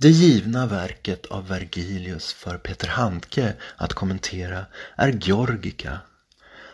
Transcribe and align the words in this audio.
Det 0.00 0.10
givna 0.10 0.66
verket 0.66 1.26
av 1.26 1.48
Vergilius 1.48 2.32
för 2.32 2.58
Peter 2.58 2.88
Handke 2.88 3.54
att 3.76 3.92
kommentera 3.92 4.66
är 4.96 5.12
Georgica. 5.12 6.00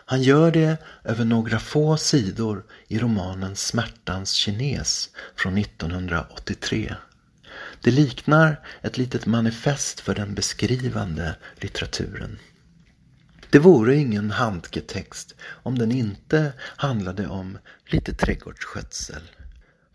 Han 0.05 0.21
gör 0.21 0.51
det 0.51 0.77
över 1.03 1.25
några 1.25 1.59
få 1.59 1.97
sidor 1.97 2.63
i 2.87 2.99
romanen 2.99 3.55
Smärtans 3.55 4.31
kines 4.31 5.09
från 5.35 5.57
1983. 5.57 6.95
Det 7.81 7.91
liknar 7.91 8.67
ett 8.81 8.97
litet 8.97 9.25
manifest 9.25 9.99
för 9.99 10.15
den 10.15 10.35
beskrivande 10.35 11.35
litteraturen. 11.55 12.39
Det 13.49 13.59
vore 13.59 13.95
ingen 13.95 14.31
Handke-text 14.31 15.35
om 15.63 15.77
den 15.77 15.91
inte 15.91 16.53
handlade 16.59 17.27
om 17.27 17.57
lite 17.85 18.13
trädgårdsskötsel. 18.13 19.21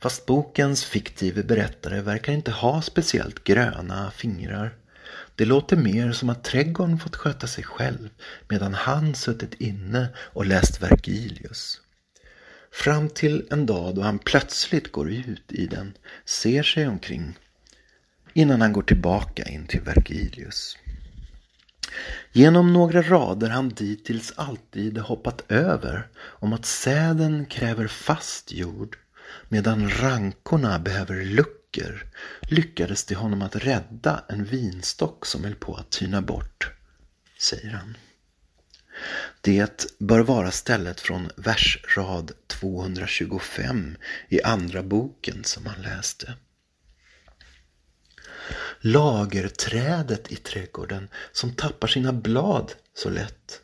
Fast 0.03 0.27
bokens 0.27 0.85
fiktive 0.85 1.43
berättare 1.43 2.01
verkar 2.01 2.33
inte 2.33 2.51
ha 2.51 2.83
speciellt 2.83 3.45
gröna 3.45 4.11
fingrar. 4.11 4.77
Det 5.35 5.45
låter 5.45 5.77
mer 5.77 6.13
som 6.13 6.31
att 6.31 6.45
trädgården 6.45 6.99
fått 6.99 7.17
sköta 7.17 7.47
sig 7.47 7.65
själv 7.65 8.09
medan 8.49 8.75
han 8.75 9.15
suttit 9.15 9.55
inne 9.55 10.09
och 10.17 10.47
läst 10.47 10.83
Vergilius. 10.83 11.81
Fram 12.73 13.09
till 13.09 13.47
en 13.51 13.67
dag 13.67 13.95
då 13.95 14.03
han 14.03 14.19
plötsligt 14.19 14.93
går 14.93 15.11
ut 15.11 15.53
i 15.53 15.67
den, 15.67 15.95
ser 16.25 16.63
sig 16.63 16.89
omkring 16.89 17.39
innan 18.33 18.61
han 18.61 18.73
går 18.73 18.83
tillbaka 18.83 19.43
in 19.43 19.67
till 19.67 19.81
Vergilius. 19.81 20.77
Genom 22.33 22.73
några 22.73 23.03
rader 23.03 23.49
han 23.49 23.69
dittills 23.69 24.33
alltid 24.37 24.99
hoppat 24.99 25.45
över 25.49 26.09
om 26.17 26.53
att 26.53 26.67
säden 26.67 27.47
kräver 27.47 27.87
fast 27.87 28.53
jord 28.53 28.97
medan 29.49 29.91
rankorna 29.91 30.79
behöver 30.79 31.25
luckor 31.25 32.07
lyckades 32.41 33.05
det 33.05 33.15
honom 33.15 33.43
att 33.43 33.57
rädda 33.57 34.25
en 34.29 34.45
vinstock 34.45 35.27
som 35.27 35.45
höll 35.45 35.55
på 35.55 35.75
att 35.75 35.91
tyna 35.91 36.23
bort, 36.23 36.71
säger 37.39 37.71
han. 37.71 37.97
Det 39.41 39.87
bör 39.99 40.21
vara 40.21 40.51
stället 40.51 41.01
från 41.01 41.31
versrad 41.37 42.33
225 42.47 43.97
i 44.29 44.43
andra 44.43 44.83
boken 44.83 45.45
som 45.45 45.67
han 45.67 45.83
läste. 45.83 46.35
Lagerträdet 48.81 50.33
i 50.33 50.37
trädgården 50.37 51.09
som 51.33 51.55
tappar 51.55 51.89
sina 51.89 52.13
blad 52.13 52.73
så 52.95 53.11
lätt 53.11 53.61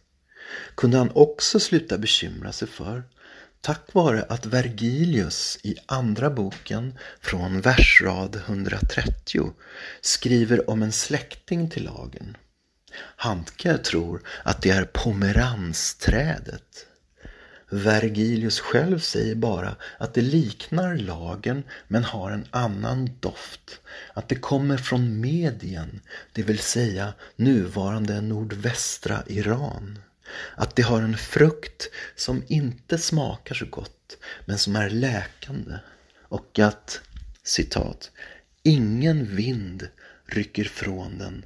kunde 0.74 0.98
han 0.98 1.10
också 1.14 1.60
sluta 1.60 1.98
bekymra 1.98 2.52
sig 2.52 2.68
för 2.68 3.02
tack 3.66 3.94
vare 3.94 4.22
att 4.22 4.46
Vergilius 4.46 5.58
i 5.62 5.76
andra 5.86 6.30
boken 6.30 6.98
från 7.20 7.60
versrad 7.60 8.42
130 8.46 9.52
skriver 10.00 10.70
om 10.70 10.82
en 10.82 10.92
släkting 10.92 11.70
till 11.70 11.84
lagen. 11.84 12.36
Handke 13.16 13.78
tror 13.78 14.22
att 14.44 14.62
det 14.62 14.70
är 14.70 14.84
pomeransträdet. 14.84 16.86
Vergilius 17.70 18.60
själv 18.60 18.98
säger 18.98 19.34
bara 19.34 19.76
att 19.98 20.14
det 20.14 20.22
liknar 20.22 20.96
lagen 20.96 21.62
men 21.88 22.04
har 22.04 22.30
en 22.30 22.46
annan 22.50 23.10
doft. 23.20 23.80
Att 24.14 24.28
det 24.28 24.36
kommer 24.36 24.76
från 24.76 25.20
Medien, 25.20 26.00
det 26.32 26.42
vill 26.42 26.58
säga 26.58 27.14
nuvarande 27.36 28.20
nordvästra 28.20 29.22
Iran. 29.26 29.98
Att 30.54 30.76
det 30.76 30.82
har 30.82 31.02
en 31.02 31.16
frukt 31.16 31.90
som 32.16 32.42
inte 32.46 32.98
smakar 32.98 33.54
så 33.54 33.66
gott 33.66 34.16
men 34.44 34.58
som 34.58 34.76
är 34.76 34.90
läkande. 34.90 35.78
Och 36.22 36.58
att, 36.58 37.00
citat, 37.42 38.10
ingen 38.62 39.36
vind 39.36 39.88
rycker 40.26 40.64
från 40.64 41.18
den 41.18 41.44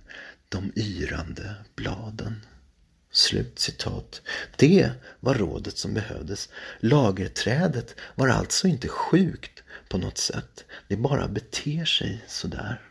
de 0.49 0.73
yrande 0.77 1.55
bladen. 1.77 2.47
Slut 3.13 3.59
citat. 3.59 4.23
Det 4.57 4.91
var 5.21 5.35
rådet 5.35 5.79
som 5.79 5.95
behövdes. 5.95 6.49
Lagerträdet 6.81 7.95
var 8.15 8.29
alltså 8.29 8.69
inte 8.69 8.89
sjukt 8.89 9.63
på 9.89 9.99
något 9.99 10.19
sätt. 10.19 10.65
Det 10.89 10.97
bara 10.97 11.29
beter 11.29 11.85
sig 11.85 12.25
sådär. 12.29 12.90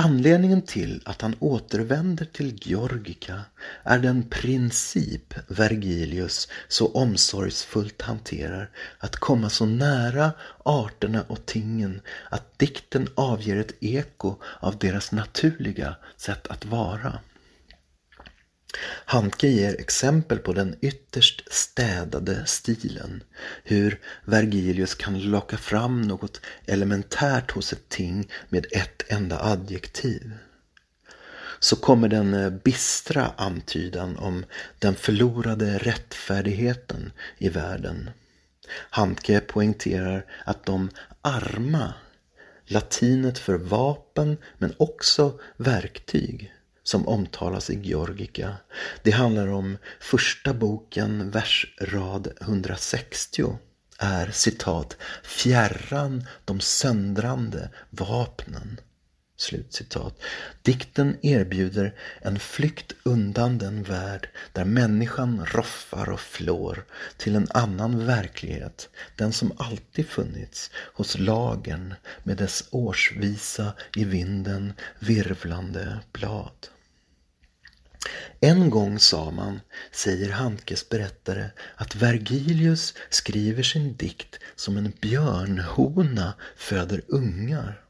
Anledningen 0.00 0.62
till 0.62 1.02
att 1.04 1.22
han 1.22 1.36
återvänder 1.38 2.24
till 2.24 2.58
Georgica 2.62 3.40
är 3.82 3.98
den 3.98 4.28
princip 4.28 5.34
Vergilius 5.48 6.48
så 6.68 6.92
omsorgsfullt 6.92 8.02
hanterar 8.02 8.70
att 8.98 9.16
komma 9.16 9.50
så 9.50 9.66
nära 9.66 10.32
arterna 10.62 11.24
och 11.28 11.46
tingen 11.46 12.00
att 12.30 12.58
dikten 12.58 13.08
avger 13.14 13.56
ett 13.56 13.74
eko 13.80 14.36
av 14.60 14.78
deras 14.78 15.12
naturliga 15.12 15.96
sätt 16.16 16.46
att 16.46 16.64
vara. 16.64 17.18
Handke 19.04 19.48
ger 19.48 19.80
exempel 19.80 20.38
på 20.38 20.52
den 20.52 20.76
ytterst 20.80 21.52
städade 21.52 22.46
stilen. 22.46 23.22
Hur 23.64 24.00
Vergilius 24.24 24.94
kan 24.94 25.20
locka 25.20 25.56
fram 25.56 26.02
något 26.02 26.40
elementärt 26.66 27.50
hos 27.50 27.72
ett 27.72 27.88
ting 27.88 28.30
med 28.48 28.66
ett 28.70 29.02
enda 29.08 29.40
adjektiv. 29.40 30.32
Så 31.60 31.76
kommer 31.76 32.08
den 32.08 32.34
eh, 32.34 32.50
bistra 32.50 33.32
antydan 33.36 34.16
om 34.16 34.44
den 34.78 34.94
förlorade 34.94 35.78
rättfärdigheten 35.78 37.12
i 37.38 37.48
världen. 37.48 38.10
Handke 38.90 39.40
poängterar 39.40 40.24
att 40.44 40.66
de 40.66 40.90
arma, 41.22 41.94
latinet 42.66 43.38
för 43.38 43.54
vapen 43.54 44.36
men 44.58 44.74
också 44.76 45.40
verktyg, 45.56 46.52
som 46.88 47.08
omtalas 47.08 47.70
i 47.70 47.80
Georgica. 47.82 48.56
Det 49.02 49.10
handlar 49.10 49.48
om 49.48 49.78
första 50.00 50.54
boken, 50.54 51.30
versrad 51.30 52.28
160 52.40 53.58
är 53.98 54.30
citat 54.30 54.96
fjärran 55.22 56.24
de 56.44 56.60
söndrande 56.60 57.70
vapnen. 57.90 58.80
Slutcitat. 59.36 60.20
Dikten 60.62 61.16
erbjuder 61.22 61.94
en 62.20 62.38
flykt 62.38 62.92
undan 63.02 63.58
den 63.58 63.82
värld 63.82 64.28
där 64.52 64.64
människan 64.64 65.46
roffar 65.46 66.10
och 66.10 66.20
flår 66.20 66.84
till 67.16 67.36
en 67.36 67.48
annan 67.50 68.06
verklighet, 68.06 68.88
den 69.16 69.32
som 69.32 69.52
alltid 69.56 70.08
funnits 70.08 70.70
hos 70.94 71.18
lagen 71.18 71.94
med 72.22 72.36
dess 72.36 72.68
årsvisa 72.70 73.72
i 73.96 74.04
vinden 74.04 74.72
virvlande 74.98 75.98
blad. 76.12 76.68
En 78.40 78.70
gång 78.70 78.98
sa 78.98 79.30
man, 79.30 79.60
säger 79.92 80.30
Handkes 80.30 80.88
berättare, 80.88 81.50
att 81.76 81.96
Vergilius 81.96 82.94
skriver 83.10 83.62
sin 83.62 83.96
dikt 83.96 84.38
som 84.56 84.76
en 84.76 84.92
björnhona 85.00 86.34
föder 86.56 87.02
ungar. 87.08 87.80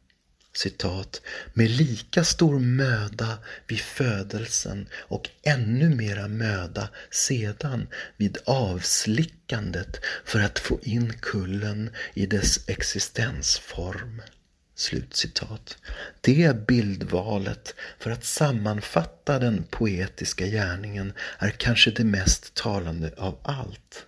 Citat, 0.53 1.23
med 1.55 1.71
lika 1.71 2.25
stor 2.25 2.59
möda 2.59 3.39
vid 3.67 3.81
födelsen 3.81 4.89
och 4.95 5.31
ännu 5.43 5.89
mera 5.89 6.29
möda 6.29 6.89
sedan 7.11 7.89
vid 8.17 8.39
avslickandet 8.45 10.00
för 10.25 10.41
att 10.41 10.59
få 10.59 10.79
in 10.83 11.12
kullen 11.21 11.91
i 12.15 12.27
dess 12.27 12.69
existensform. 12.69 14.23
Slutcitat. 14.78 15.77
Det 16.21 16.66
bildvalet 16.66 17.75
för 17.99 18.11
att 18.11 18.25
sammanfatta 18.25 19.39
den 19.39 19.65
poetiska 19.71 20.47
gärningen 20.47 21.12
är 21.39 21.50
kanske 21.50 21.91
det 21.91 22.05
mest 22.05 22.55
talande 22.55 23.11
av 23.17 23.38
allt. 23.43 24.06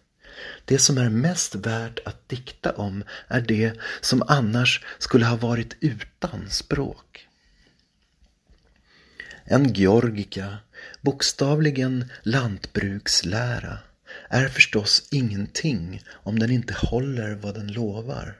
Det 0.65 0.79
som 0.79 0.99
är 0.99 1.09
mest 1.09 1.55
värt 1.55 1.99
att 2.05 2.29
dikta 2.29 2.73
om 2.73 3.05
är 3.29 3.41
det 3.41 3.73
som 4.00 4.23
annars 4.29 4.85
skulle 4.99 5.27
ha 5.27 5.37
varit 5.37 5.77
utan 5.81 6.50
språk. 6.50 7.29
En 9.45 9.73
georgica, 9.73 10.59
bokstavligen 11.00 12.11
lantbrukslära, 12.23 13.79
är 14.29 14.49
förstås 14.49 15.09
ingenting 15.11 16.03
om 16.11 16.39
den 16.39 16.50
inte 16.50 16.75
håller 16.75 17.35
vad 17.35 17.55
den 17.55 17.73
lovar. 17.73 18.37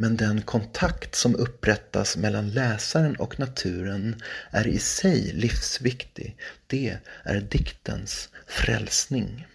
Men 0.00 0.16
den 0.16 0.42
kontakt 0.42 1.14
som 1.14 1.36
upprättas 1.36 2.16
mellan 2.16 2.50
läsaren 2.50 3.16
och 3.16 3.40
naturen 3.40 4.22
är 4.50 4.66
i 4.66 4.78
sig 4.78 5.32
livsviktig. 5.32 6.36
Det 6.66 6.98
är 7.22 7.40
diktens 7.40 8.28
frälsning. 8.46 9.46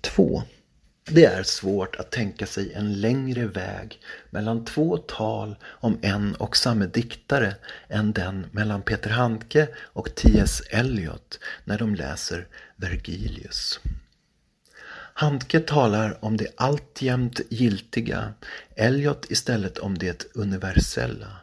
2. 0.00 0.42
Det 1.04 1.24
är 1.24 1.42
svårt 1.42 1.96
att 1.96 2.10
tänka 2.10 2.46
sig 2.46 2.72
en 2.72 3.00
längre 3.00 3.46
väg 3.46 4.00
mellan 4.30 4.64
två 4.64 4.96
tal 4.96 5.56
om 5.64 5.98
en 6.02 6.34
och 6.34 6.56
samma 6.56 6.86
diktare 6.86 7.54
än 7.88 8.12
den 8.12 8.46
mellan 8.50 8.82
Peter 8.82 9.10
Handke 9.10 9.68
och 9.76 10.14
T.S. 10.14 10.62
Eliot 10.70 11.40
när 11.64 11.78
de 11.78 11.94
läser 11.94 12.46
Vergilius. 12.76 13.80
Handke 15.16 15.60
talar 15.60 16.24
om 16.24 16.36
det 16.36 16.48
alltjämt 16.56 17.40
giltiga, 17.50 18.34
Eliot 18.76 19.30
istället 19.30 19.78
om 19.78 19.98
det 19.98 20.24
universella. 20.34 21.36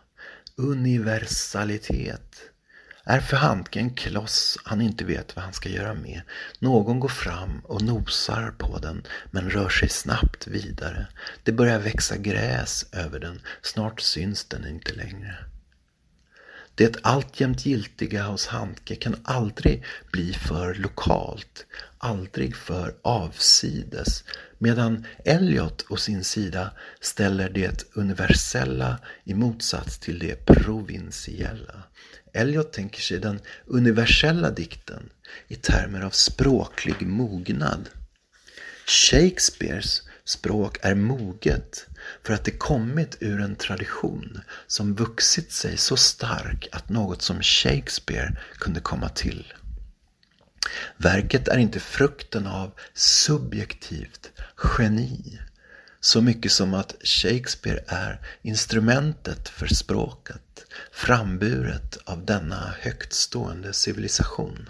Universalitet 0.56 2.42
är 3.04 3.20
för 3.20 3.38
Handke 3.38 3.80
en 3.80 3.94
kloss 3.94 4.58
han 4.64 4.82
inte 4.82 5.06
vet 5.06 5.36
vad 5.36 5.46
han 5.46 5.54
ska 5.54 5.70
göra 5.70 5.94
med. 5.94 6.22
Någon 6.60 7.00
går 7.00 7.10
fram 7.10 7.60
och 7.64 7.82
nosar 7.82 8.54
på 8.58 8.78
den 8.78 9.04
men 9.32 9.50
rör 9.50 9.70
sig 9.70 9.90
snabbt 9.90 10.48
vidare. 10.48 11.08
Det 11.44 11.52
börjar 11.52 11.80
växa 11.80 12.18
gräs 12.18 12.86
över 12.92 13.20
den, 13.20 13.42
snart 13.62 14.02
syns 14.02 14.46
den 14.46 14.68
inte 14.68 14.94
längre. 14.94 15.36
Det 16.76 16.98
alltjämt 17.04 17.66
giltiga 17.66 18.24
hos 18.24 18.48
Handke 18.48 18.96
kan 18.96 19.16
aldrig 19.24 19.84
bli 20.12 20.34
för 20.34 20.74
lokalt, 20.74 21.66
aldrig 22.02 22.56
för 22.56 22.96
avsides, 23.02 24.24
medan 24.58 25.06
Eliot 25.26 25.86
å 25.90 25.98
sin 25.98 26.24
sida 26.24 26.72
ställer 27.02 27.50
det 27.50 27.86
universella 27.94 29.00
i 29.24 29.34
motsats 29.34 30.00
till 30.00 30.20
det 30.20 30.46
provinsiella. 30.46 31.84
Eliot 32.34 32.74
tänker 32.74 33.02
sig 33.02 33.20
den 33.20 33.40
universella 33.66 34.50
dikten 34.50 35.10
i 35.48 35.56
termer 35.56 36.02
av 36.02 36.10
språklig 36.10 37.08
mognad. 37.08 37.90
Shakespeares 38.86 40.02
språk 40.24 40.78
är 40.82 40.96
moget 40.96 41.88
för 42.24 42.34
att 42.34 42.44
det 42.44 42.52
kommit 42.52 43.18
ur 43.20 43.42
en 43.42 43.56
tradition 43.56 44.42
som 44.68 44.96
vuxit 44.96 45.52
sig 45.52 45.78
så 45.78 45.98
stark 45.98 46.68
att 46.72 46.90
något 46.90 47.22
som 47.22 47.42
Shakespeare 47.42 48.36
kunde 48.60 48.80
komma 48.80 49.10
till. 49.10 49.54
Verket 50.98 51.48
är 51.48 51.58
inte 51.58 51.80
frukten 51.80 52.48
av 52.48 52.72
subjektivt 52.94 54.32
geni 54.78 55.40
så 56.00 56.22
mycket 56.22 56.52
som 56.52 56.74
att 56.74 56.96
Shakespeare 57.04 57.80
är 57.88 58.20
instrumentet 58.42 59.50
för 59.50 59.68
språket, 59.68 60.66
framburet 60.92 61.98
av 62.06 62.26
denna 62.26 62.74
högtstående 62.80 63.74
civilisation. 63.74 64.70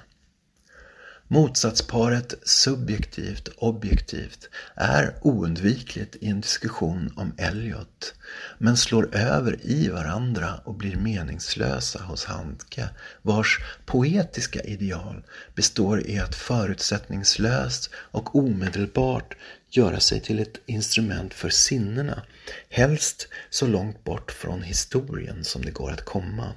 Motsatsparet 1.33 2.33
subjektivt 2.44 3.48
objektivt 3.57 4.50
är 4.75 5.16
oundvikligt 5.22 6.16
i 6.16 6.28
en 6.28 6.42
diskussion 6.42 7.13
om 7.16 7.33
Elliot 7.38 8.13
men 8.57 8.78
slår 8.78 9.16
över 9.16 9.66
i 9.66 9.89
varandra 9.89 10.62
och 10.66 10.74
blir 10.74 10.95
meningslösa 10.95 12.04
hos 12.04 12.25
Handke 12.25 12.89
vars 13.22 13.60
poetiska 13.86 14.60
ideal 14.60 15.24
består 15.56 16.07
i 16.07 16.19
att 16.19 16.36
förutsättningslöst 16.36 17.89
och 17.94 18.36
omedelbart 18.36 19.36
göra 19.69 20.00
sig 20.00 20.19
till 20.19 20.39
ett 20.39 20.62
instrument 20.66 21.34
för 21.34 21.50
sinnena, 21.50 22.22
helst 22.69 23.27
så 23.50 23.68
långt 23.68 24.04
bort 24.04 24.31
från 24.31 24.62
historien 24.62 25.44
som 25.44 25.62
det 25.62 25.72
går 25.72 25.92
att 25.92 26.06
komma. 26.06 26.54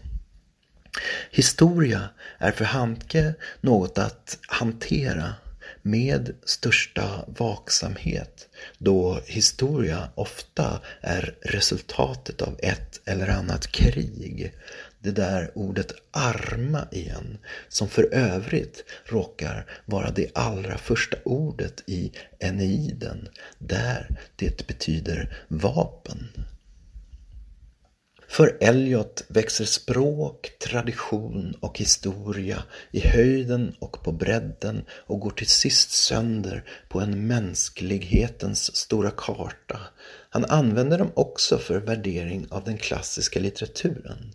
Historia 1.31 2.09
är 2.39 2.53
för 2.53 2.65
Handke 2.65 3.35
något 3.61 3.99
att 3.99 4.39
hantera 4.49 5.35
med 5.83 6.35
största 6.45 7.25
vaksamhet 7.27 8.49
då 8.79 9.21
historia 9.27 10.09
ofta 10.15 10.81
är 11.01 11.35
resultatet 11.43 12.43
av 12.43 12.57
ett 12.59 13.01
eller 13.05 13.29
annat 13.29 13.67
krig. 13.67 14.55
Det 14.99 15.11
där 15.11 15.51
ordet 15.55 15.95
arma 16.11 16.89
igen, 16.93 17.39
som 17.69 17.89
för 17.89 18.15
övrigt 18.15 18.85
råkar 19.05 19.67
vara 19.85 20.11
det 20.11 20.31
allra 20.35 20.79
första 20.79 21.17
ordet 21.25 21.83
i 21.87 22.13
Eneiden, 22.39 23.29
där 23.59 24.21
det 24.37 24.67
betyder 24.67 25.37
vapen. 25.49 26.29
För 28.35 28.57
Eliot 28.61 29.25
växer 29.29 29.65
språk, 29.65 30.51
tradition 30.59 31.55
och 31.61 31.79
historia 31.79 32.65
i 32.91 33.01
höjden 33.01 33.75
och 33.79 34.03
på 34.05 34.13
bredden 34.13 34.85
och 34.91 35.21
går 35.21 35.31
till 35.31 35.47
sist 35.47 35.91
sönder 35.91 36.65
på 36.89 37.01
en 37.01 37.27
mänsklighetens 37.27 38.77
stora 38.77 39.11
karta. 39.11 39.81
Han 40.31 40.45
använder 40.45 40.99
dem 40.99 41.11
också 41.15 41.59
för 41.59 41.81
värdering 41.81 42.47
av 42.51 42.65
den 42.65 42.79
klassiska 42.79 43.41
litteraturen. 43.41 44.33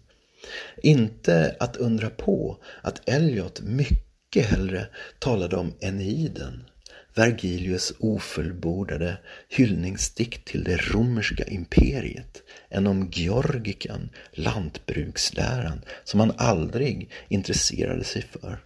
Inte 0.84 1.56
att 1.60 1.78
undra 1.78 2.10
på 2.10 2.58
att 2.82 3.10
Eliot 3.10 3.62
mycket 3.62 4.46
hellre 4.46 4.88
talade 5.20 5.56
om 5.56 5.74
Eneiden 5.80 6.70
Vergilius 7.16 7.94
ofullbordade 8.00 9.18
hyllningsdikt 9.50 10.48
till 10.48 10.64
det 10.64 10.78
romerska 10.78 11.44
imperiet 11.44 12.44
än 12.70 12.88
om 12.88 13.10
Georgikan, 13.12 14.10
lantbruksläran, 14.32 15.82
som 16.04 16.20
han 16.20 16.34
aldrig 16.38 17.12
intresserade 17.28 18.04
sig 18.04 18.22
för. 18.22 18.60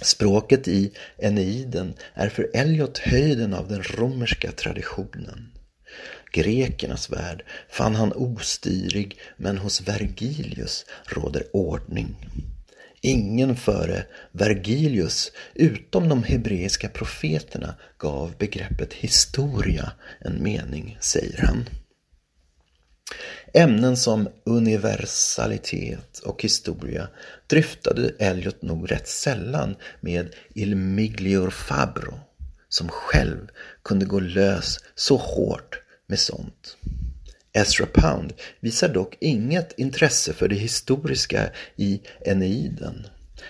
Språket 0.00 0.68
i 0.68 0.92
Eneiden 1.18 1.94
är 2.14 2.28
för 2.28 2.50
Eliot 2.54 2.98
höjden 2.98 3.54
av 3.54 3.68
den 3.68 3.82
romerska 3.82 4.52
traditionen. 4.52 5.52
Grekernas 6.32 7.10
värld 7.10 7.44
fann 7.68 7.94
han 7.94 8.12
ostyrig 8.12 9.18
men 9.36 9.58
hos 9.58 9.80
Vergilius 9.80 10.86
råder 11.06 11.44
ordning. 11.52 12.16
Ingen 13.00 13.56
före 13.56 14.04
Vergilius, 14.32 15.32
utom 15.54 16.08
de 16.08 16.22
hebreiska 16.22 16.88
profeterna, 16.88 17.74
gav 17.98 18.34
begreppet 18.38 18.92
historia 18.92 19.92
en 20.20 20.42
mening, 20.42 20.98
säger 21.00 21.46
han. 21.46 21.68
Ämnen 23.54 23.96
som 23.96 24.28
universalitet 24.44 26.18
och 26.18 26.42
historia 26.42 27.08
dryftade 27.46 28.12
Eliot 28.18 28.62
nog 28.62 28.90
rätt 28.90 29.08
sällan 29.08 29.76
med 30.00 30.34
Il 30.54 30.76
Miglior 30.76 31.50
Fabro, 31.50 32.20
som 32.68 32.88
själv 32.88 33.48
kunde 33.84 34.06
gå 34.06 34.20
lös 34.20 34.78
så 34.94 35.16
hårt 35.16 35.82
med 36.06 36.18
sånt. 36.18 36.76
Ezra 37.52 37.86
Pound 37.86 38.32
visar 38.60 38.88
dock 38.88 39.16
inget 39.20 39.78
intresse 39.78 40.32
för 40.32 40.48
det 40.48 40.54
historiska 40.54 41.50
i 41.76 42.00
Eneiden. 42.20 43.06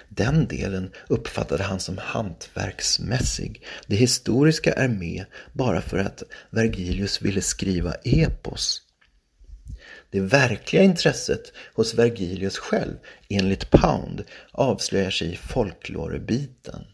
Den 0.08 0.46
delen 0.46 0.92
uppfattade 1.08 1.62
han 1.62 1.80
som 1.80 1.98
hantverksmässig. 1.98 3.64
Det 3.86 3.96
historiska 3.96 4.72
är 4.72 4.88
med 4.88 5.24
bara 5.52 5.80
för 5.80 5.98
att 5.98 6.22
Vergilius 6.50 7.22
ville 7.22 7.40
skriva 7.40 7.94
epos. 7.94 8.82
Det 10.10 10.20
verkliga 10.20 10.82
intresset 10.82 11.52
hos 11.74 11.94
Vergilius 11.94 12.58
själv, 12.58 12.96
enligt 13.28 13.70
Pound, 13.70 14.24
avslöjar 14.52 15.10
sig 15.10 15.32
i 15.32 15.36
folklorebiten. 15.36 16.84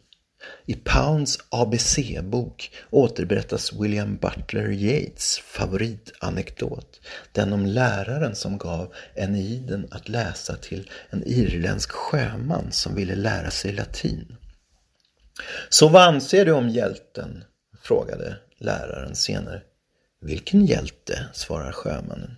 I 0.66 0.74
Pounds 0.74 1.38
ABC-bok 1.48 2.70
återberättas 2.90 3.72
William 3.72 4.16
Butler 4.16 4.70
Yeats 4.70 5.38
favoritanekdot. 5.38 7.00
Den 7.32 7.52
om 7.52 7.66
läraren 7.66 8.34
som 8.34 8.58
gav 8.58 8.94
Eneiden 9.14 9.88
att 9.90 10.08
läsa 10.08 10.56
till 10.56 10.90
en 11.10 11.22
irländsk 11.26 11.90
sjöman 11.90 12.72
som 12.72 12.94
ville 12.94 13.14
lära 13.14 13.50
sig 13.50 13.72
latin. 13.72 14.36
Så 15.68 15.88
vad 15.88 16.02
anser 16.02 16.44
du 16.44 16.52
om 16.52 16.68
hjälten? 16.68 17.44
frågade 17.82 18.36
läraren 18.58 19.14
senare. 19.14 19.62
Vilken 20.20 20.66
hjälte? 20.66 21.26
svarar 21.32 21.72
sjömannen. 21.72 22.36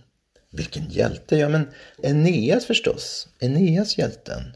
Vilken 0.51 0.89
hjälte? 0.89 1.37
Ja, 1.37 1.49
men 1.49 1.67
Eneas 2.03 2.65
förstås. 2.65 3.27
Eneas 3.39 3.97
hjälten. 3.97 4.55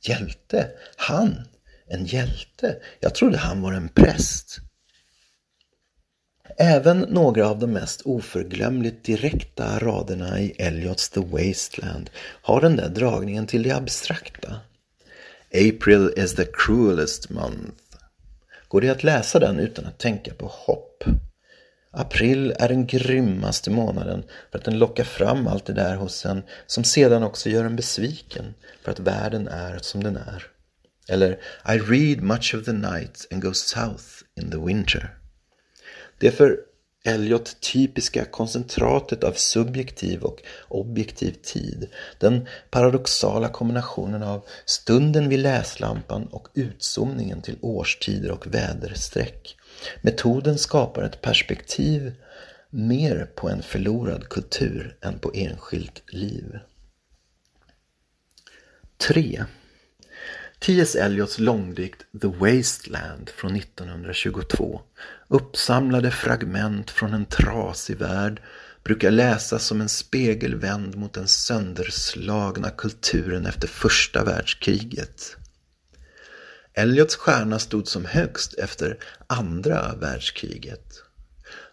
Hjälte? 0.00 0.70
Han? 0.96 1.48
En 1.86 2.06
hjälte? 2.06 2.76
Jag 3.00 3.14
trodde 3.14 3.38
han 3.38 3.62
var 3.62 3.72
en 3.72 3.88
präst. 3.88 4.58
Även 6.60 6.98
några 6.98 7.48
av 7.48 7.58
de 7.58 7.72
mest 7.72 8.02
oförglömligt 8.04 9.04
direkta 9.04 9.78
raderna 9.78 10.40
i 10.40 10.50
Eliots 10.50 11.08
The 11.10 11.20
Wasteland 11.20 12.10
har 12.42 12.60
den 12.60 12.76
där 12.76 12.88
dragningen 12.88 13.46
till 13.46 13.62
det 13.62 13.70
abstrakta. 13.70 14.60
April 15.54 16.12
is 16.16 16.34
the 16.34 16.44
cruelest 16.44 17.30
month. 17.30 17.82
Går 18.68 18.80
det 18.80 18.88
att 18.88 19.04
läsa 19.04 19.38
den 19.38 19.58
utan 19.58 19.84
att 19.84 19.98
tänka 19.98 20.34
på 20.34 20.46
hopp? 20.46 21.04
April 21.98 22.54
är 22.58 22.68
den 22.68 22.86
grymmaste 22.86 23.70
månaden 23.70 24.24
för 24.50 24.58
att 24.58 24.64
den 24.64 24.78
lockar 24.78 25.04
fram 25.04 25.46
allt 25.46 25.66
det 25.66 25.72
där 25.72 25.96
hos 25.96 26.26
en 26.26 26.42
som 26.66 26.84
sedan 26.84 27.22
också 27.22 27.50
gör 27.50 27.64
en 27.64 27.76
besviken 27.76 28.54
för 28.82 28.92
att 28.92 29.00
världen 29.00 29.48
är 29.48 29.78
som 29.78 30.04
den 30.04 30.16
är. 30.16 30.46
Eller 31.08 31.32
I 31.68 31.78
read 31.78 32.22
much 32.22 32.54
of 32.54 32.64
the 32.64 32.72
night 32.72 33.28
and 33.30 33.42
go 33.42 33.52
south 33.54 34.04
in 34.40 34.50
the 34.50 34.58
winter. 34.58 35.18
Det 36.18 36.30
för 36.30 36.56
Eliot 37.04 37.60
typiska 37.60 38.24
koncentratet 38.24 39.24
av 39.24 39.32
subjektiv 39.32 40.22
och 40.22 40.42
objektiv 40.68 41.32
tid. 41.42 41.88
Den 42.18 42.48
paradoxala 42.70 43.48
kombinationen 43.48 44.22
av 44.22 44.44
stunden 44.64 45.28
vid 45.28 45.38
läslampan 45.38 46.26
och 46.26 46.48
utzoomningen 46.54 47.42
till 47.42 47.58
årstider 47.60 48.30
och 48.30 48.46
väderstreck. 48.46 49.57
Metoden 50.00 50.58
skapar 50.58 51.02
ett 51.02 51.22
perspektiv 51.22 52.14
mer 52.70 53.30
på 53.34 53.48
en 53.48 53.62
förlorad 53.62 54.28
kultur 54.28 54.96
än 55.00 55.18
på 55.18 55.32
enskilt 55.34 56.02
liv. 56.12 56.58
3. 58.96 59.44
T.S. 60.60 60.94
Eliots 60.94 61.38
långdikt 61.38 62.06
The 62.20 62.26
Wasteland 62.26 63.30
från 63.30 63.56
1922 63.56 64.80
uppsamlade 65.28 66.10
fragment 66.10 66.90
från 66.90 67.14
en 67.14 67.26
trasig 67.26 67.96
värld 67.96 68.42
brukar 68.84 69.10
läsas 69.10 69.64
som 69.64 69.80
en 69.80 69.88
spegel 69.88 70.54
vänd 70.54 70.96
mot 70.96 71.12
den 71.12 71.28
sönderslagna 71.28 72.70
kulturen 72.70 73.46
efter 73.46 73.68
första 73.68 74.24
världskriget. 74.24 75.36
Eliots 76.78 77.16
stjärna 77.16 77.58
stod 77.58 77.88
som 77.88 78.04
högst 78.04 78.54
efter 78.54 78.98
andra 79.26 79.94
världskriget. 79.94 81.02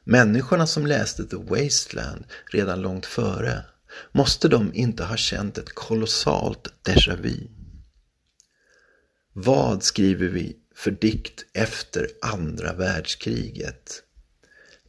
Människorna 0.04 0.68
som 0.68 0.86
läste 0.86 1.26
The 1.26 1.36
Wasteland 1.36 2.26
redan 2.52 2.82
långt 2.82 3.06
före, 3.06 3.66
måste 4.12 4.48
de 4.48 4.74
inte 4.74 5.04
ha 5.04 5.18
känt 5.18 5.58
ett 5.58 5.76
kolossalt 5.76 6.74
déjà 6.84 7.16
vu? 7.16 7.48
Vad 9.34 9.84
skriver 9.84 10.28
vi 10.28 10.56
för 10.76 10.92
dikt 10.92 11.46
efter 11.54 12.08
andra 12.22 12.74
världskriget? 12.74 14.04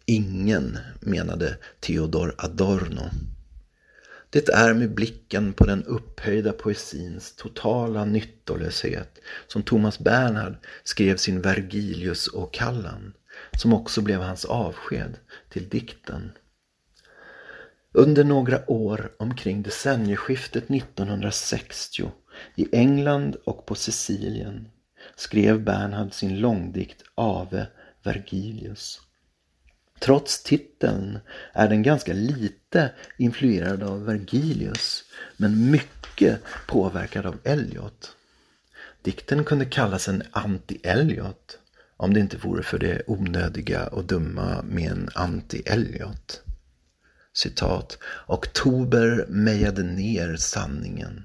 Ingen, 0.04 0.78
menade 1.00 1.58
Theodor 1.80 2.34
Adorno. 2.38 3.10
Det 4.36 4.48
är 4.48 4.74
med 4.74 4.94
blicken 4.94 5.52
på 5.52 5.64
den 5.64 5.84
upphöjda 5.84 6.52
poesins 6.52 7.36
totala 7.36 8.04
nyttolöshet 8.04 9.18
som 9.46 9.62
Thomas 9.62 9.98
Bernhard 9.98 10.56
skrev 10.84 11.16
sin 11.16 11.40
Vergilius 11.40 12.26
och 12.26 12.54
Kallan, 12.54 13.12
som 13.58 13.72
också 13.72 14.00
blev 14.00 14.20
hans 14.20 14.44
avsked 14.44 15.18
till 15.48 15.68
dikten. 15.68 16.32
Under 17.92 18.24
några 18.24 18.70
år 18.70 19.12
omkring 19.18 19.62
decennieskiftet 19.62 20.70
1960 20.70 22.10
i 22.54 22.68
England 22.72 23.36
och 23.44 23.66
på 23.66 23.74
Sicilien 23.74 24.68
skrev 25.14 25.64
Bernhard 25.64 26.12
sin 26.12 26.40
långdikt 26.40 27.02
Ave 27.14 27.66
Vergilius. 28.02 29.05
Trots 30.00 30.42
titeln 30.42 31.18
är 31.52 31.68
den 31.68 31.82
ganska 31.82 32.12
lite 32.12 32.90
influerad 33.18 33.82
av 33.82 34.04
Vergilius 34.04 35.04
men 35.36 35.70
mycket 35.70 36.40
påverkad 36.66 37.26
av 37.26 37.38
Eliot. 37.44 38.16
Dikten 39.02 39.44
kunde 39.44 39.64
kallas 39.64 40.08
en 40.08 40.22
anti-Eliot 40.22 41.58
om 41.96 42.14
det 42.14 42.20
inte 42.20 42.36
vore 42.36 42.62
för 42.62 42.78
det 42.78 43.02
onödiga 43.06 43.86
och 43.86 44.04
dumma 44.04 44.62
med 44.62 44.90
en 44.90 45.08
anti-Eliot. 45.08 46.40
Citat. 47.32 47.98
Oktober 48.26 49.26
mejade 49.28 49.82
ner 49.82 50.36
sanningen. 50.36 51.24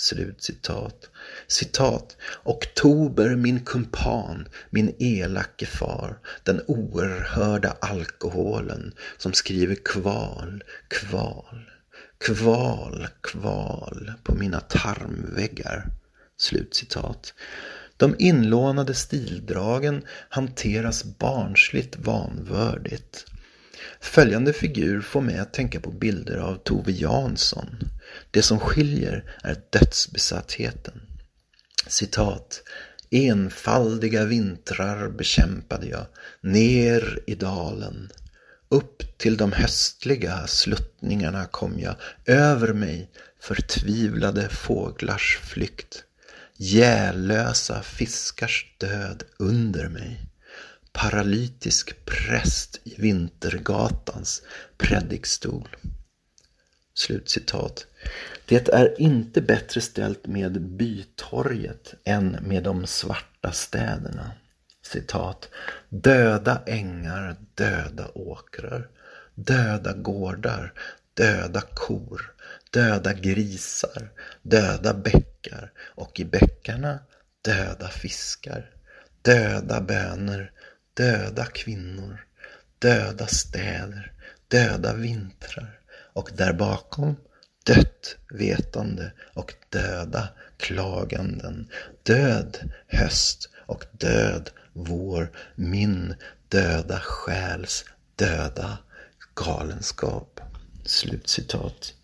Slut 0.00 0.42
citat. 0.42 1.10
Citat. 1.46 2.16
Oktober 2.44 3.36
min 3.36 3.64
kumpan, 3.64 4.48
min 4.70 4.94
elake 4.98 5.66
far, 5.66 6.18
den 6.42 6.60
oerhörda 6.66 7.76
alkoholen 7.80 8.94
som 9.16 9.32
skriver 9.32 9.74
kval, 9.74 10.62
kval, 10.88 11.70
kval, 12.18 13.06
kval 13.20 14.12
på 14.22 14.34
mina 14.34 14.60
tarmväggar. 14.60 15.86
Slut 16.36 16.74
citat. 16.74 17.34
De 17.96 18.14
inlånade 18.18 18.94
stildragen 18.94 20.02
hanteras 20.28 21.04
barnsligt 21.04 21.96
vanvördigt. 21.96 23.26
Följande 24.00 24.52
figur 24.52 25.00
får 25.00 25.20
mig 25.20 25.38
att 25.38 25.52
tänka 25.52 25.80
på 25.80 25.90
bilder 25.90 26.36
av 26.36 26.56
Tove 26.56 26.92
Jansson. 26.92 27.76
Det 28.30 28.42
som 28.42 28.58
skiljer 28.58 29.24
är 29.42 29.56
dödsbesattheten. 29.70 31.00
Citat. 31.86 32.62
Enfaldiga 33.10 34.24
vintrar 34.24 35.08
bekämpade 35.08 35.86
jag, 35.86 36.06
ner 36.40 37.18
i 37.26 37.34
dalen. 37.34 38.12
Upp 38.68 39.18
till 39.18 39.36
de 39.36 39.52
höstliga 39.52 40.46
sluttningarna 40.46 41.46
kom 41.46 41.78
jag, 41.78 41.94
över 42.26 42.72
mig 42.72 43.10
förtvivlade 43.40 44.48
fåglars 44.48 45.38
flykt. 45.42 46.04
Gällösa 46.56 47.82
fiskars 47.82 48.66
död 48.78 49.22
under 49.38 49.88
mig 49.88 50.27
paralytisk 51.00 52.04
präst 52.04 52.80
i 52.84 52.94
Vintergatans 52.98 54.42
predikstol. 54.78 55.68
Slutcitat. 56.94 57.86
Det 58.46 58.68
är 58.68 59.00
inte 59.00 59.40
bättre 59.40 59.80
ställt 59.80 60.26
med 60.26 60.62
Bytorget 60.62 61.94
än 62.04 62.38
med 62.42 62.62
de 62.62 62.86
svarta 62.86 63.52
städerna. 63.52 64.30
Citat. 64.82 65.48
Döda 65.88 66.62
ängar, 66.66 67.36
döda 67.54 68.08
åkrar, 68.14 68.88
döda 69.34 69.92
gårdar, 69.92 70.72
döda 71.14 71.60
kor, 71.74 72.34
döda 72.70 73.12
grisar, 73.12 74.10
döda 74.42 74.94
bäckar 74.94 75.72
och 75.78 76.20
i 76.20 76.24
bäckarna 76.24 76.98
döda 77.42 77.88
fiskar, 77.88 78.70
döda 79.22 79.80
bönor, 79.80 80.50
döda 80.98 81.44
kvinnor, 81.44 82.24
döda 82.78 83.26
städer, 83.26 84.12
döda 84.48 84.94
vintrar 84.94 85.80
och 86.12 86.30
där 86.36 86.52
bakom 86.52 87.16
dött 87.64 88.16
vetande 88.30 89.12
och 89.34 89.54
döda 89.68 90.28
klaganden, 90.56 91.70
död 92.02 92.58
höst 92.86 93.50
och 93.66 93.84
död 93.92 94.50
vår, 94.72 95.30
min 95.54 96.14
döda 96.48 97.00
själs 97.00 97.84
döda 98.16 98.78
galenskap. 99.34 100.40
Slutcitat. 100.84 101.94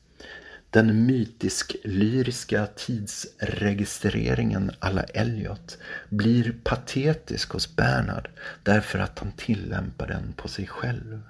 Den 0.75 1.07
mytisk-lyriska 1.07 2.66
tidsregistreringen 2.66 4.71
alla 4.78 5.02
Elliot 5.02 5.78
blir 6.09 6.54
patetisk 6.64 7.52
hos 7.52 7.76
Bernhard 7.76 8.28
därför 8.62 8.99
att 8.99 9.19
han 9.19 9.33
tillämpar 9.33 10.07
den 10.07 10.33
på 10.33 10.49
sig 10.49 10.66
själv. 10.66 11.23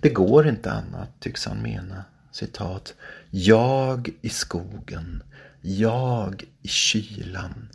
Det 0.00 0.08
går 0.08 0.48
inte 0.48 0.72
annat, 0.72 1.20
tycks 1.20 1.46
han 1.46 1.62
mena. 1.62 2.04
Citat. 2.32 2.94
Jag 3.30 4.10
i 4.20 4.28
skogen, 4.28 5.22
jag 5.60 6.44
i 6.62 6.68
kylan, 6.68 7.68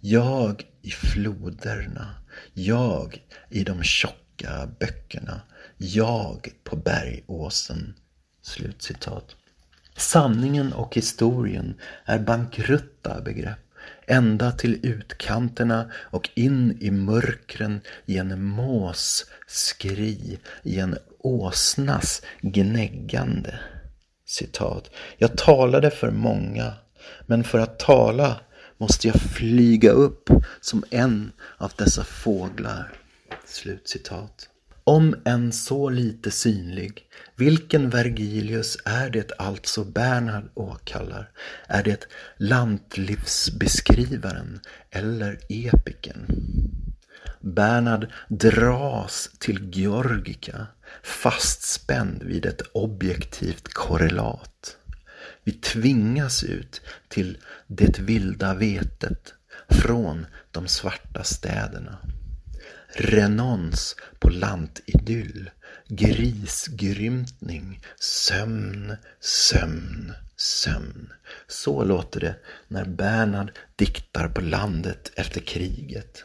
jag 0.00 0.66
i 0.82 0.90
floderna, 0.90 2.14
jag 2.52 3.22
i 3.48 3.64
de 3.64 3.82
tjocka 3.82 4.68
böckerna, 4.80 5.40
jag 5.76 6.48
på 6.64 6.76
bergåsen. 6.76 7.94
Slutcitat. 8.42 9.36
Sanningen 10.00 10.72
och 10.72 10.94
historien 10.94 11.74
är 12.04 12.18
bankrutta 12.18 13.20
begrepp 13.20 13.58
ända 14.06 14.52
till 14.52 14.86
utkanterna 14.86 15.90
och 15.94 16.30
in 16.34 16.78
i 16.80 16.90
mörkren 16.90 17.80
i 18.06 18.18
en 18.18 18.44
mås 18.44 19.26
skri, 19.46 20.38
i 20.62 20.80
en 20.80 20.98
åsnas 21.18 22.22
gnäggande. 22.40 23.58
Citat. 24.26 24.90
Jag 25.18 25.36
talade 25.36 25.90
för 25.90 26.10
många, 26.10 26.72
men 27.26 27.44
för 27.44 27.58
att 27.58 27.78
tala 27.78 28.40
måste 28.78 29.08
jag 29.08 29.20
flyga 29.20 29.90
upp 29.90 30.30
som 30.60 30.84
en 30.90 31.32
av 31.56 31.72
dessa 31.76 32.04
fåglar. 32.04 32.92
Slutcitat. 33.46 34.48
Om 34.84 35.16
än 35.24 35.52
så 35.52 35.88
lite 35.88 36.30
synlig, 36.30 37.02
vilken 37.36 37.90
Vergilius 37.90 38.78
är 38.84 39.10
det 39.10 39.32
alltså 39.38 39.84
Bernhard 39.84 40.50
åkallar? 40.54 41.30
Är 41.66 41.82
det 41.82 42.08
lantlivsbeskrivaren 42.36 44.60
eller 44.90 45.38
epiken? 45.48 46.26
Bernhard 47.40 48.08
dras 48.28 49.30
till 49.38 49.70
Georgica, 49.72 50.66
fastspänd 51.02 52.22
vid 52.22 52.46
ett 52.46 52.62
objektivt 52.72 53.68
korrelat. 53.68 54.76
Vi 55.44 55.52
tvingas 55.52 56.44
ut 56.44 56.80
till 57.08 57.38
det 57.66 57.98
vilda 57.98 58.54
vetet 58.54 59.34
från 59.68 60.26
de 60.50 60.68
svarta 60.68 61.24
städerna 61.24 61.98
renons 62.94 63.96
på 64.18 64.28
lantidyll, 64.28 65.50
grisgrymtning, 65.88 67.80
sömn, 68.00 68.96
sömn, 69.20 70.12
sömn. 70.36 71.12
Så 71.46 71.84
låter 71.84 72.20
det 72.20 72.36
när 72.68 72.84
Bernhard 72.84 73.52
diktar 73.76 74.28
på 74.28 74.40
landet 74.40 75.12
efter 75.16 75.40
kriget. 75.40 76.24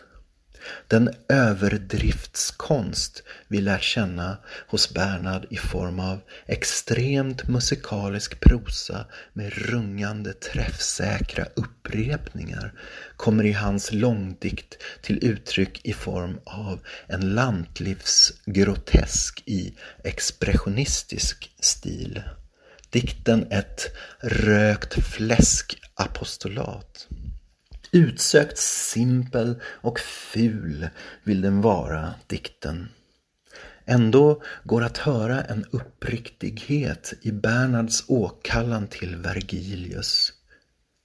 Den 0.87 1.09
överdriftskonst 1.29 3.23
vi 3.47 3.61
lär 3.61 3.79
känna 3.79 4.37
hos 4.67 4.93
Bernhard 4.93 5.45
i 5.49 5.57
form 5.57 5.99
av 5.99 6.19
extremt 6.45 7.47
musikalisk 7.47 8.39
prosa 8.39 9.05
med 9.33 9.53
rungande 9.53 10.33
träffsäkra 10.33 11.45
upprepningar 11.55 12.73
kommer 13.17 13.43
i 13.43 13.51
hans 13.51 13.91
långdikt 13.91 14.77
till 15.01 15.25
uttryck 15.25 15.81
i 15.83 15.93
form 15.93 16.39
av 16.43 16.79
en 17.07 17.35
lantlivsgrotesk 17.35 19.43
i 19.45 19.73
expressionistisk 20.03 21.51
stil. 21.59 22.23
Dikten 22.89 23.47
ett 23.51 23.95
rökt 24.19 25.03
fläsk-apostolat. 25.03 27.07
Utsökt 27.95 28.57
simpel 28.57 29.61
och 29.63 29.99
ful 29.99 30.89
vill 31.23 31.41
den 31.41 31.61
vara, 31.61 32.13
dikten. 32.27 32.89
Ändå 33.85 34.43
går 34.63 34.83
att 34.83 34.97
höra 34.97 35.41
en 35.41 35.65
uppriktighet 35.71 37.13
i 37.21 37.31
Bernhards 37.31 38.03
åkallan 38.07 38.87
till 38.87 39.15
Vergilius. 39.15 40.33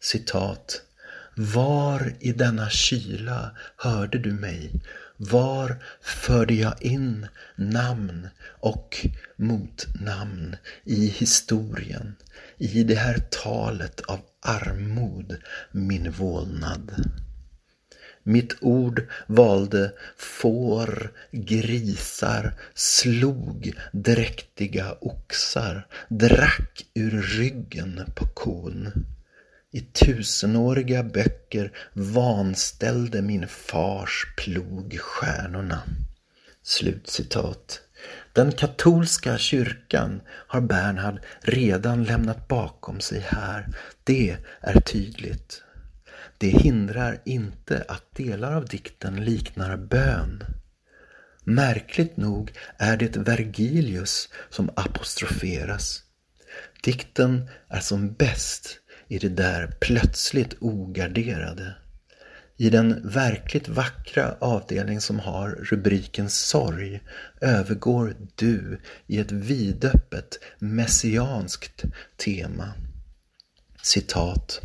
Citat. 0.02 0.82
Var 1.36 2.14
i 2.20 2.32
denna 2.32 2.70
kyla 2.70 3.50
hörde 3.76 4.18
du 4.18 4.32
mig? 4.32 4.70
Var 5.16 5.82
förde 6.00 6.54
jag 6.54 6.82
in 6.82 7.26
namn 7.56 8.28
och 8.44 9.06
motnamn 9.36 10.56
i 10.84 11.06
historien, 11.06 12.16
i 12.60 12.82
det 12.82 12.94
här 12.94 13.18
talet 13.30 14.00
av 14.00 14.20
armod, 14.40 15.36
min 15.72 16.10
vålnad? 16.10 16.92
Mitt 18.22 18.56
ord 18.60 19.06
valde 19.26 19.92
får, 20.16 21.12
grisar, 21.30 22.54
slog 22.74 23.72
dräktiga 23.92 24.96
oxar, 25.00 25.86
drack 26.08 26.86
ur 26.94 27.22
ryggen 27.22 28.04
på 28.14 28.26
kon. 28.26 29.06
I 29.72 29.80
tusenåriga 29.80 31.02
böcker 31.02 31.72
vanställde 31.92 33.22
min 33.22 33.48
fars 33.48 34.26
plog 34.36 34.98
stjärnorna. 35.00 35.82
Slutcitat. 36.62 37.80
Den 38.32 38.52
katolska 38.52 39.38
kyrkan 39.38 40.20
har 40.28 40.60
Bernhard 40.60 41.20
redan 41.40 42.04
lämnat 42.04 42.48
bakom 42.48 43.00
sig 43.00 43.20
här. 43.20 43.66
Det 44.04 44.36
är 44.60 44.80
tydligt. 44.80 45.62
Det 46.38 46.48
hindrar 46.48 47.20
inte 47.24 47.84
att 47.88 48.14
delar 48.14 48.52
av 48.52 48.64
dikten 48.64 49.24
liknar 49.24 49.76
bön. 49.76 50.44
Märkligt 51.44 52.16
nog 52.16 52.52
är 52.76 52.96
det 52.96 53.16
Vergilius 53.16 54.28
som 54.50 54.70
apostroferas. 54.76 56.02
Dikten 56.82 57.48
är 57.68 57.80
som 57.80 58.12
bäst 58.12 58.78
i 59.08 59.18
det 59.18 59.28
där 59.28 59.76
plötsligt 59.80 60.54
ogarderade. 60.60 61.74
I 62.60 62.70
den 62.70 63.08
verkligt 63.08 63.68
vackra 63.68 64.36
avdelning 64.40 65.00
som 65.00 65.18
har 65.18 65.48
rubriken 65.50 66.30
Sorg 66.30 67.00
övergår 67.40 68.16
du 68.34 68.80
i 69.06 69.18
ett 69.18 69.32
vidöppet 69.32 70.38
messianskt 70.58 71.84
tema. 72.16 72.72
Citat. 73.82 74.60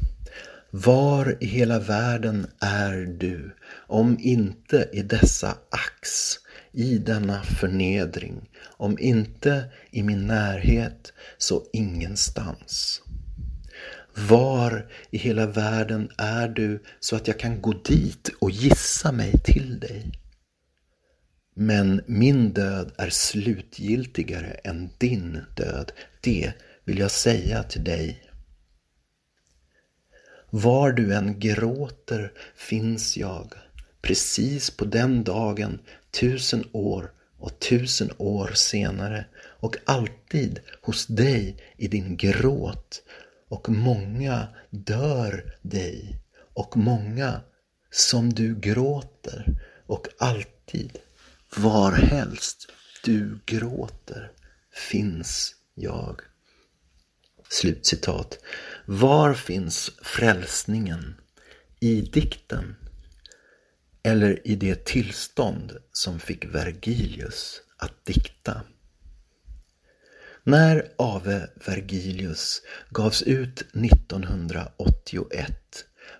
Var 0.72 1.38
i 1.40 1.46
hela 1.46 1.80
världen 1.80 2.48
är 2.60 2.96
du, 3.20 3.56
om 3.88 4.18
inte 4.20 4.90
i 4.94 5.02
dessa 5.02 5.58
ax, 5.70 6.34
i 6.72 6.98
denna 6.98 7.44
förnedring, 7.44 8.50
om 8.77 9.00
inte 9.00 9.64
i 9.92 10.03
min 10.03 10.27
närhet, 10.27 11.14
så 11.38 11.64
ingenstans. 11.74 13.01
Var 14.18 14.92
i 15.10 15.18
hela 15.18 15.46
världen 15.46 16.10
är 16.18 16.48
du 16.48 16.84
så 17.00 17.16
att 17.16 17.28
jag 17.28 17.40
kan 17.40 17.62
gå 17.62 17.74
dit 17.74 18.30
och 18.40 18.51
gissa 18.51 19.12
mig 19.12 19.34
till 19.44 19.80
dig? 19.80 20.12
Men 21.56 22.01
min 22.08 22.54
död 22.54 22.92
är 22.98 23.10
slutgiltigare 23.10 24.51
än 24.64 24.90
din 24.98 25.42
död, 25.56 25.92
det 26.22 26.54
vill 26.84 27.00
jag 27.00 27.12
säga 27.12 27.64
till 27.64 27.84
dig. 27.84 28.24
Var 30.50 30.92
du 30.92 31.16
än 31.16 31.40
gråter 31.40 32.32
finns 32.56 33.18
jag, 33.18 33.54
precis 34.01 34.72
på 34.72 34.86
den 34.86 35.24
dagen 35.24 35.80
tusen 36.12 36.64
år 36.72 37.12
och 37.38 37.60
tusen 37.60 38.12
år 38.18 38.51
senare 38.54 39.25
och 39.38 39.78
alltid 39.86 40.60
hos 40.82 41.08
dig 41.08 41.58
i 41.78 41.88
din 41.88 42.18
gråt 42.18 43.01
och 43.55 43.70
många 43.70 44.48
dör 44.70 45.53
dig 45.61 46.20
och 46.53 46.77
många 46.77 47.41
som 47.91 48.33
du 48.33 48.59
gråter 48.59 49.46
och 49.85 50.07
alltid 50.18 50.98
varhelst 51.57 52.72
du 53.03 53.39
gråter 53.46 54.31
finns 54.91 55.55
jag. 55.75 56.22
Slutcitat. 57.50 58.39
Var 58.85 59.33
finns 59.33 59.91
frälsningen? 60.01 61.15
I 61.79 62.01
dikten? 62.01 62.75
Eller 64.03 64.48
i 64.48 64.55
det 64.55 64.85
tillstånd 64.85 65.77
som 65.91 66.20
fick 66.20 66.46
Vergilius 66.46 67.61
att 67.77 68.05
dikta? 68.05 68.34
När 70.48 70.88
Ave 70.98 71.48
Vergilius 71.66 72.62
gavs 72.90 73.22
ut 73.22 73.62
1981, 73.62 75.51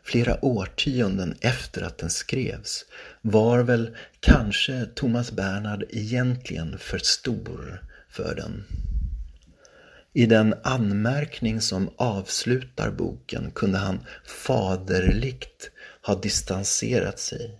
flera 0.04 0.46
årtionden 0.46 1.36
efter 1.42 1.82
att 1.82 1.98
den 1.98 2.10
skrevs, 2.10 2.86
var 3.22 3.60
väl 3.60 3.98
kanske 4.20 4.86
Thomas 4.86 5.32
Bernhard 5.32 5.84
egentligen 5.90 6.78
för 6.78 6.98
stor 6.98 7.84
för 8.10 8.36
den. 8.36 8.64
I 10.14 10.26
den 10.26 10.56
anmärkning 10.64 11.62
som 11.62 11.90
avslutar 11.96 12.92
boken 12.92 13.52
kunde 13.52 13.78
han 13.78 14.00
faderligt 14.26 15.72
ha 16.02 16.16
distanserat 16.16 17.20
sig. 17.20 17.60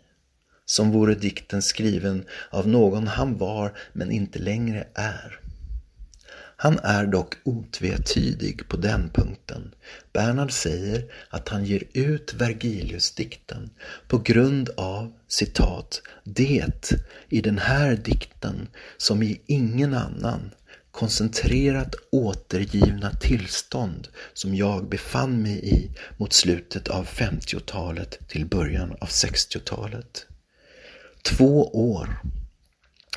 Som 0.66 0.92
vore 0.92 1.16
dikten 1.16 1.62
skriven 1.62 2.26
av 2.50 2.68
någon 2.68 3.08
han 3.08 3.38
var 3.38 3.78
men 3.94 4.12
inte 4.12 4.40
längre 4.40 4.88
är. 4.94 5.45
Han 6.66 6.80
är 6.80 7.06
dock 7.06 7.34
otvetydig 7.44 8.68
på 8.68 8.78
den 8.78 9.10
punkten. 9.14 9.74
Bernhard 10.14 10.52
säger 10.52 11.12
att 11.30 11.50
han 11.50 11.66
ger 11.66 11.84
ut 11.94 12.34
Vergilius-dikten 12.34 13.70
på 14.08 14.18
grund 14.18 14.70
av 14.70 15.14
citat 15.28 16.02
”det 16.24 16.92
i 17.30 17.42
den 17.42 17.58
här 17.58 17.96
dikten 17.96 18.68
som 18.98 19.24
i 19.24 19.42
ingen 19.46 19.94
annan 19.94 20.52
koncentrerat 20.92 21.96
återgivna 22.12 23.12
tillstånd 23.12 24.08
som 24.34 24.56
jag 24.56 24.90
befann 24.90 25.42
mig 25.42 25.74
i 25.74 25.92
mot 26.18 26.34
slutet 26.34 26.88
av 26.88 27.08
50-talet 27.08 28.20
till 28.28 28.46
början 28.46 28.92
av 28.92 29.08
60-talet. 29.08 30.26
Två 31.24 31.70
år 31.94 32.20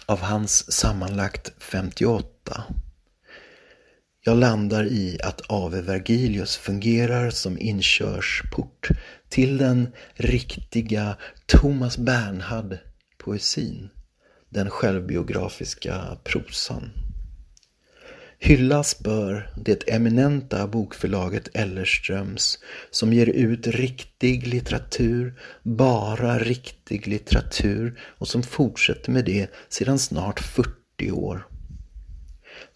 av 0.07 0.21
hans 0.21 0.73
sammanlagt 0.73 1.53
58 1.59 2.65
jag 4.29 4.39
landar 4.39 4.85
i 4.85 5.19
att 5.23 5.41
Ave 5.47 5.81
Vergilius 5.81 6.57
fungerar 6.57 7.31
som 7.31 7.59
inkörsport 7.59 8.89
till 9.29 9.59
den 9.59 9.89
riktiga 10.15 11.17
Thomas 11.47 11.99
Bernhard-poesin, 11.99 13.89
den 14.49 14.71
självbiografiska 14.71 16.19
prosan. 16.25 16.91
Hyllas 18.39 18.99
bör 18.99 19.51
det 19.57 19.89
eminenta 19.89 20.67
bokförlaget 20.67 21.49
Ellerströms 21.55 22.59
som 22.91 23.13
ger 23.13 23.27
ut 23.27 23.67
riktig 23.67 24.47
litteratur, 24.47 25.41
bara 25.63 26.39
riktig 26.39 27.07
litteratur 27.07 28.01
och 28.19 28.29
som 28.29 28.43
fortsätter 28.43 29.13
med 29.13 29.25
det 29.25 29.51
sedan 29.69 29.99
snart 29.99 30.41
40 30.41 31.11
år. 31.11 31.47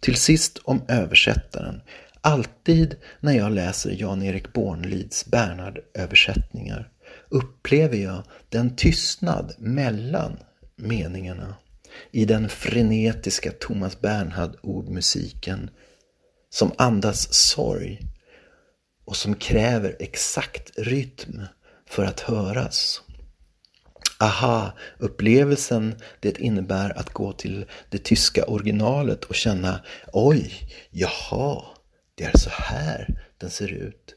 Till 0.03 0.17
sist 0.17 0.59
om 0.65 0.83
översättaren. 0.88 1.81
Alltid 2.21 2.97
när 3.21 3.33
jag 3.33 3.53
läser 3.53 3.91
Jan-Erik 3.91 4.53
Bornlids 4.53 5.27
Bernhard-översättningar 5.27 6.91
upplever 7.29 7.97
jag 7.97 8.23
den 8.49 8.77
tystnad 8.77 9.55
mellan 9.59 10.37
meningarna 10.77 11.55
i 12.11 12.25
den 12.25 12.49
frenetiska 12.49 13.53
Thomas 13.53 14.01
Bernhard-ordmusiken 14.01 15.71
som 16.51 16.73
andas 16.79 17.35
sorg 17.35 18.01
och 19.05 19.17
som 19.17 19.35
kräver 19.35 19.97
exakt 20.01 20.79
rytm 20.79 21.43
för 21.88 22.05
att 22.05 22.21
höras. 22.21 23.03
Aha-upplevelsen 24.23 25.95
det 26.21 26.39
innebär 26.39 26.99
att 26.99 27.13
gå 27.13 27.33
till 27.33 27.65
det 27.89 27.99
tyska 27.99 28.45
originalet 28.45 29.25
och 29.25 29.35
känna 29.35 29.81
oj, 30.13 30.53
jaha, 30.91 31.65
det 32.15 32.25
är 32.25 32.39
så 32.39 32.51
här 32.53 33.23
den 33.39 33.51
ser 33.51 33.73
ut. 33.73 34.15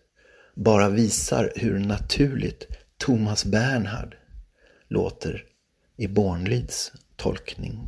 Bara 0.56 0.90
visar 0.90 1.54
hur 1.56 1.80
naturligt 1.80 2.68
Thomas 2.98 3.46
Bernhard 3.46 4.16
låter 4.90 5.44
i 5.98 6.08
Bornlids 6.08 6.92
tolkning. 7.16 7.88